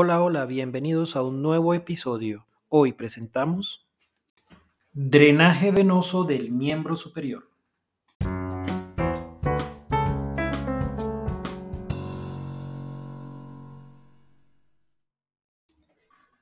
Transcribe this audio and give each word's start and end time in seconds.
Hola, 0.00 0.22
hola, 0.22 0.46
bienvenidos 0.46 1.16
a 1.16 1.24
un 1.24 1.42
nuevo 1.42 1.74
episodio. 1.74 2.46
Hoy 2.68 2.92
presentamos 2.92 3.88
drenaje 4.92 5.72
venoso 5.72 6.22
del 6.22 6.52
miembro 6.52 6.94
superior. 6.94 7.50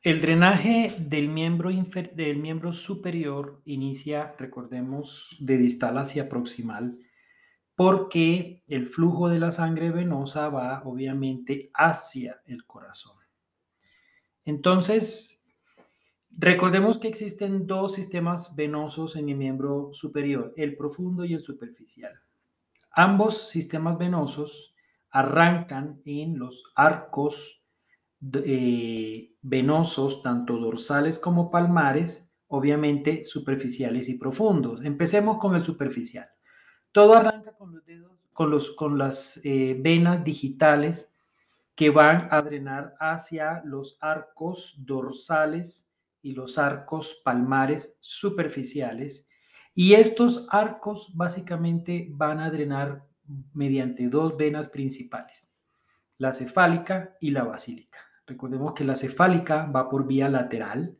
El 0.03 0.21
drenaje 0.21 0.95
del 0.99 1.31
miembro, 1.31 1.71
del 2.13 2.37
miembro 2.37 2.75
superior 2.75 3.63
inicia, 3.65 4.35
recordemos, 4.39 5.35
de 5.41 5.57
distal 5.57 5.97
hacia 5.97 6.29
proximal, 6.29 6.99
porque 7.75 8.65
el 8.69 8.87
flujo 8.87 9.31
de 9.31 9.39
la 9.39 9.51
sangre 9.51 9.91
venosa 9.93 10.51
va 10.51 10.83
obviamente 10.85 11.71
hacia 11.73 12.43
el 12.45 12.67
corazón. 12.67 13.26
Entonces, 14.47 15.45
recordemos 16.31 16.99
que 16.99 17.09
existen 17.09 17.67
dos 17.67 17.95
sistemas 17.95 18.55
venosos 18.57 19.17
en 19.17 19.29
el 19.29 19.37
miembro 19.37 19.91
superior, 19.93 20.55
el 20.57 20.77
profundo 20.77 21.25
y 21.25 21.35
el 21.35 21.43
superficial. 21.43 22.13
Ambos 22.93 23.49
sistemas 23.49 23.99
venosos 23.99 24.73
arrancan 25.11 26.01
en 26.05 26.39
los 26.39 26.63
arcos 26.77 27.61
eh, 28.33 29.33
venosos, 29.43 30.23
tanto 30.23 30.59
dorsales 30.59 31.19
como 31.19 31.51
palmares, 31.51 32.33
obviamente 32.47 33.25
superficiales 33.25 34.09
y 34.09 34.17
profundos. 34.17 34.85
Empecemos 34.85 35.39
con 35.39 35.57
el 35.57 35.65
superficial. 35.65 36.29
Todo 36.93 37.15
arranca 37.15 37.53
con 37.57 37.75
los 37.75 37.85
dedos, 37.85 38.71
con, 38.77 38.97
las 38.97 39.41
eh, 39.45 39.77
venas 39.81 40.23
digitales 40.23 41.13
que 41.77 41.91
van 41.91 42.27
a 42.31 42.41
drenar 42.41 42.95
hacia 42.99 43.63
los 43.65 43.99
arcos 44.01 44.75
dorsales 44.79 45.93
y 46.23 46.33
los 46.33 46.59
arcos 46.59 47.21
palmares 47.23 47.99
superficiales. 48.01 49.29
Y 49.75 49.93
estos 49.93 50.49
arcos 50.51 51.13
básicamente 51.15 52.09
van 52.11 52.41
a 52.41 52.51
drenar 52.51 53.07
mediante 53.53 54.09
dos 54.09 54.37
venas 54.37 54.71
principales, 54.71 55.61
la 56.17 56.33
cefálica 56.33 57.15
y 57.21 57.31
la 57.31 57.45
basílica. 57.45 57.99
Recordemos 58.27 58.73
que 58.73 58.85
la 58.85 58.97
cefálica 58.97 59.67
va 59.67 59.91
por 59.91 60.07
vía 60.07 60.31
lateral, 60.31 60.97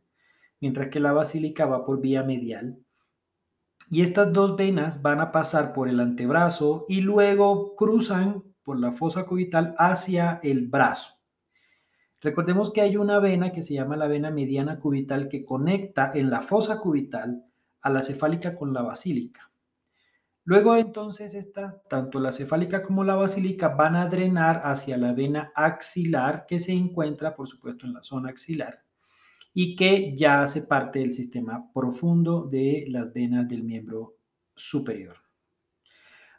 mientras 0.61 0.89
que 0.89 0.99
la 0.99 1.11
basílica 1.11 1.65
va 1.65 1.85
por 1.85 1.99
vía 1.99 2.21
medial. 2.21 2.77
Y 3.89 4.01
estas 4.01 4.31
dos 4.31 4.55
venas 4.55 5.01
van 5.01 5.21
a 5.21 5.31
pasar 5.31 5.73
por 5.73 5.89
el 5.89 5.99
antebrazo 5.99 6.85
y 6.87 7.01
luego 7.01 7.75
cruzan 7.75 8.43
por 8.67 8.81
la 8.81 8.91
fosa 8.91 9.25
cubital 9.25 9.75
hacia 9.77 10.41
el 10.43 10.67
brazo. 10.67 11.13
Recordemos 12.19 12.73
que 12.73 12.81
hay 12.81 12.97
una 12.97 13.17
vena 13.19 13.53
que 13.53 13.61
se 13.61 13.75
llama 13.75 13.95
la 13.95 14.07
vena 14.07 14.29
mediana 14.29 14.77
cubital 14.77 15.29
que 15.29 15.45
conecta 15.45 16.11
en 16.13 16.29
la 16.29 16.41
fosa 16.41 16.77
cubital 16.77 17.45
a 17.79 17.89
la 17.89 18.01
cefálica 18.01 18.57
con 18.57 18.73
la 18.73 18.81
basílica. 18.81 19.49
Luego 20.43 20.75
entonces 20.75 21.33
estas, 21.33 21.81
tanto 21.87 22.19
la 22.19 22.33
cefálica 22.33 22.83
como 22.83 23.05
la 23.05 23.15
basílica 23.15 23.69
van 23.69 23.95
a 23.95 24.09
drenar 24.09 24.61
hacia 24.65 24.97
la 24.97 25.13
vena 25.13 25.53
axilar 25.55 26.45
que 26.45 26.59
se 26.59 26.73
encuentra 26.73 27.37
por 27.37 27.47
supuesto 27.47 27.85
en 27.85 27.93
la 27.93 28.03
zona 28.03 28.31
axilar 28.31 28.83
y 29.53 29.77
que 29.77 30.13
ya 30.13 30.41
hace 30.41 30.63
parte 30.63 30.99
del 30.99 31.13
sistema 31.13 31.71
profundo 31.73 32.45
de 32.51 32.83
las 32.89 33.13
venas 33.13 33.47
del 33.47 33.63
miembro 33.63 34.17
superior. 34.53 35.26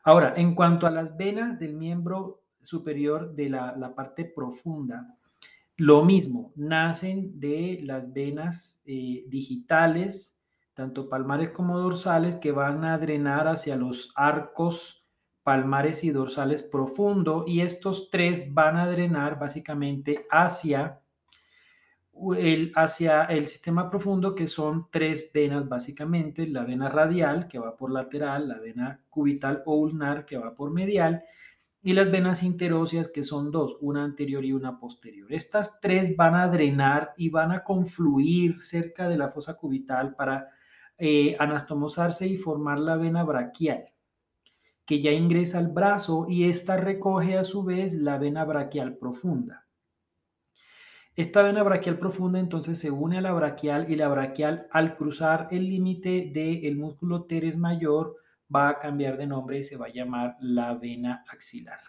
Ahora, 0.04 0.34
en 0.36 0.54
cuanto 0.54 0.86
a 0.86 0.90
las 0.90 1.16
venas 1.16 1.58
del 1.58 1.74
miembro 1.74 2.42
superior 2.62 3.34
de 3.34 3.50
la, 3.50 3.94
parte 3.94 4.24
profunda, 4.24 5.16
lo 5.76 6.04
mismo, 6.04 6.52
nacen 6.56 7.38
de 7.38 7.80
las 7.82 8.12
venas 8.12 8.82
eh, 8.84 9.24
digitales, 9.28 10.38
tanto 10.74 11.08
palmares 11.08 11.50
como 11.50 11.78
dorsales, 11.78 12.36
que 12.36 12.52
van 12.52 12.84
a 12.84 12.98
drenar 12.98 13.48
hacia 13.48 13.76
los 13.76 14.12
arcos 14.16 15.04
palmares 15.48 16.04
y 16.04 16.10
dorsales 16.10 16.62
profundo 16.62 17.44
y 17.46 17.62
estos 17.62 18.10
tres 18.10 18.52
van 18.52 18.76
a 18.76 18.86
drenar 18.86 19.38
básicamente 19.38 20.26
hacia 20.30 21.00
hacia 22.74 23.24
el 23.24 23.46
sistema 23.46 23.90
profundo, 23.90 24.34
que 24.34 24.46
son 24.46 24.88
tres 24.90 25.30
venas 25.32 25.68
básicamente, 25.68 26.46
la 26.46 26.64
vena 26.64 26.88
radial, 26.88 27.48
que 27.48 27.58
va 27.58 27.76
por 27.76 27.90
lateral, 27.90 28.48
la 28.48 28.58
vena 28.58 29.00
cubital 29.08 29.62
o 29.66 29.76
ulnar, 29.76 30.26
que 30.26 30.38
va 30.38 30.54
por 30.54 30.70
medial, 30.70 31.24
y 31.82 31.92
las 31.92 32.10
venas 32.10 32.42
interóseas, 32.42 33.08
que 33.08 33.22
son 33.22 33.50
dos, 33.50 33.78
una 33.80 34.02
anterior 34.02 34.44
y 34.44 34.52
una 34.52 34.78
posterior. 34.78 35.32
Estas 35.32 35.80
tres 35.80 36.16
van 36.16 36.34
a 36.34 36.48
drenar 36.48 37.14
y 37.16 37.30
van 37.30 37.52
a 37.52 37.62
confluir 37.62 38.62
cerca 38.62 39.08
de 39.08 39.16
la 39.16 39.28
fosa 39.28 39.54
cubital 39.54 40.14
para 40.14 40.48
eh, 40.98 41.36
anastomosarse 41.38 42.26
y 42.26 42.36
formar 42.36 42.80
la 42.80 42.96
vena 42.96 43.22
braquial, 43.22 43.92
que 44.84 45.00
ya 45.00 45.12
ingresa 45.12 45.58
al 45.58 45.68
brazo 45.68 46.26
y 46.28 46.48
esta 46.48 46.76
recoge 46.76 47.38
a 47.38 47.44
su 47.44 47.62
vez 47.62 47.94
la 47.94 48.18
vena 48.18 48.44
braquial 48.44 48.96
profunda. 48.96 49.67
Esta 51.18 51.42
vena 51.42 51.64
braquial 51.64 51.98
profunda 51.98 52.38
entonces 52.38 52.78
se 52.78 52.92
une 52.92 53.18
a 53.18 53.20
la 53.20 53.32
braquial 53.32 53.90
y 53.90 53.96
la 53.96 54.06
braquial 54.06 54.68
al 54.70 54.96
cruzar 54.96 55.48
el 55.50 55.68
límite 55.68 56.30
del 56.32 56.76
músculo 56.76 57.24
teres 57.24 57.56
mayor 57.56 58.14
va 58.54 58.68
a 58.68 58.78
cambiar 58.78 59.16
de 59.16 59.26
nombre 59.26 59.58
y 59.58 59.64
se 59.64 59.76
va 59.76 59.86
a 59.86 59.92
llamar 59.92 60.36
la 60.40 60.74
vena 60.74 61.24
axilar. 61.28 61.80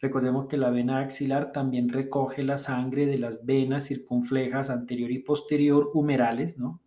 Recordemos 0.00 0.48
que 0.48 0.56
la 0.56 0.70
vena 0.70 0.98
axilar 0.98 1.52
también 1.52 1.88
recoge 1.88 2.42
la 2.42 2.58
sangre 2.58 3.06
de 3.06 3.18
las 3.18 3.46
venas 3.46 3.84
circunflejas 3.84 4.70
anterior 4.70 5.12
y 5.12 5.20
posterior 5.20 5.92
humerales, 5.94 6.58
¿no? 6.58 6.82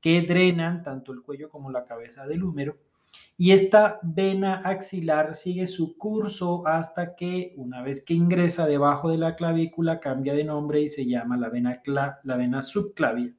que 0.00 0.22
drenan 0.22 0.82
tanto 0.82 1.12
el 1.12 1.22
cuello 1.22 1.48
como 1.50 1.70
la 1.70 1.84
cabeza 1.84 2.26
del 2.26 2.42
húmero 2.42 2.78
y 3.36 3.52
esta 3.52 3.98
vena 4.02 4.62
axilar 4.64 5.34
sigue 5.34 5.66
su 5.66 5.96
curso 5.96 6.66
hasta 6.66 7.16
que 7.16 7.54
una 7.56 7.82
vez 7.82 8.04
que 8.04 8.14
ingresa 8.14 8.66
debajo 8.66 9.10
de 9.10 9.18
la 9.18 9.34
clavícula 9.34 10.00
cambia 10.00 10.34
de 10.34 10.44
nombre 10.44 10.80
y 10.80 10.88
se 10.88 11.06
llama 11.06 11.36
la 11.36 11.48
vena, 11.48 11.82
la 11.86 12.36
vena 12.36 12.62
subclavia. 12.62 13.34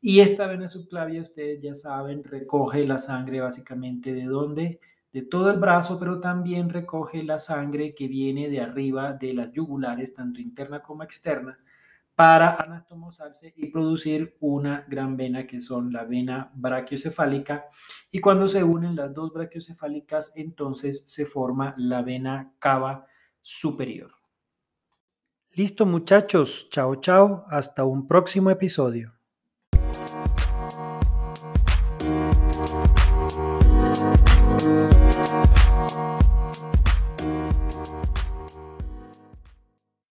Y 0.00 0.20
esta 0.20 0.46
vena 0.46 0.68
subclavia, 0.68 1.22
ustedes 1.22 1.60
ya 1.62 1.74
saben, 1.74 2.24
recoge 2.24 2.86
la 2.86 2.98
sangre 2.98 3.40
básicamente 3.40 4.12
de 4.12 4.24
dónde? 4.24 4.80
De 5.12 5.22
todo 5.22 5.50
el 5.50 5.58
brazo, 5.58 5.98
pero 5.98 6.20
también 6.20 6.70
recoge 6.70 7.22
la 7.22 7.38
sangre 7.38 7.94
que 7.94 8.08
viene 8.08 8.50
de 8.50 8.60
arriba 8.60 9.12
de 9.12 9.34
las 9.34 9.52
yugulares, 9.52 10.12
tanto 10.14 10.40
interna 10.40 10.80
como 10.80 11.02
externa, 11.02 11.58
para 12.22 12.54
anastomosarse 12.54 13.52
y 13.56 13.66
producir 13.66 14.36
una 14.38 14.86
gran 14.88 15.16
vena 15.16 15.44
que 15.44 15.60
son 15.60 15.92
la 15.92 16.04
vena 16.04 16.52
brachiocefálica 16.54 17.64
y 18.12 18.20
cuando 18.20 18.46
se 18.46 18.62
unen 18.62 18.94
las 18.94 19.12
dos 19.12 19.32
brachiocefálicas 19.32 20.32
entonces 20.36 21.02
se 21.08 21.26
forma 21.26 21.74
la 21.76 22.02
vena 22.02 22.54
cava 22.60 23.08
superior. 23.40 24.12
Listo 25.56 25.84
muchachos, 25.84 26.68
chao 26.70 26.94
chao, 26.94 27.44
hasta 27.48 27.82
un 27.82 28.06
próximo 28.06 28.50
episodio. 28.50 29.14